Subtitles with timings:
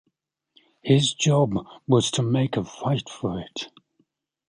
[0.81, 1.53] His job
[1.85, 3.69] was to make a fight for it.